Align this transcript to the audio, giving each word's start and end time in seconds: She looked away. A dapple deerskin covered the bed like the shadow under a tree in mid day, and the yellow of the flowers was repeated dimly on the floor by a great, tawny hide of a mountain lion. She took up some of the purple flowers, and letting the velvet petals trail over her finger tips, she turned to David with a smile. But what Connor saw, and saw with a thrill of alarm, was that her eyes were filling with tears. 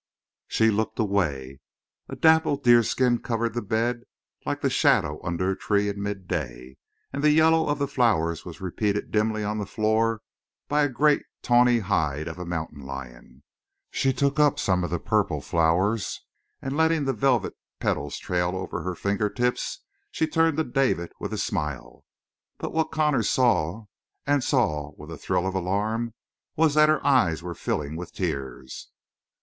She 0.47 0.71
looked 0.71 0.97
away. 0.97 1.59
A 2.09 2.15
dapple 2.15 2.57
deerskin 2.57 3.19
covered 3.19 3.53
the 3.53 3.61
bed 3.61 4.05
like 4.47 4.61
the 4.61 4.69
shadow 4.71 5.19
under 5.23 5.51
a 5.51 5.55
tree 5.55 5.89
in 5.89 6.01
mid 6.01 6.27
day, 6.27 6.77
and 7.13 7.23
the 7.23 7.29
yellow 7.29 7.67
of 7.69 7.77
the 7.77 7.87
flowers 7.87 8.43
was 8.43 8.59
repeated 8.61 9.11
dimly 9.11 9.43
on 9.43 9.59
the 9.59 9.67
floor 9.67 10.23
by 10.67 10.81
a 10.81 10.89
great, 10.89 11.21
tawny 11.43 11.77
hide 11.81 12.27
of 12.27 12.39
a 12.39 12.47
mountain 12.47 12.81
lion. 12.83 13.43
She 13.91 14.11
took 14.11 14.39
up 14.39 14.57
some 14.57 14.83
of 14.83 14.89
the 14.89 14.97
purple 14.97 15.39
flowers, 15.39 16.21
and 16.63 16.75
letting 16.75 17.05
the 17.05 17.13
velvet 17.13 17.53
petals 17.79 18.17
trail 18.17 18.55
over 18.55 18.81
her 18.81 18.95
finger 18.95 19.29
tips, 19.29 19.81
she 20.09 20.25
turned 20.25 20.57
to 20.57 20.63
David 20.63 21.11
with 21.19 21.31
a 21.31 21.37
smile. 21.37 22.03
But 22.57 22.73
what 22.73 22.89
Connor 22.89 23.21
saw, 23.21 23.85
and 24.25 24.43
saw 24.43 24.93
with 24.97 25.11
a 25.11 25.17
thrill 25.19 25.45
of 25.45 25.53
alarm, 25.53 26.15
was 26.55 26.73
that 26.73 26.89
her 26.89 27.05
eyes 27.05 27.43
were 27.43 27.53
filling 27.53 27.95
with 27.95 28.11
tears. 28.13 28.89